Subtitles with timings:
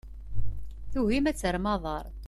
[0.91, 2.05] Tugim ad terrem aḍar.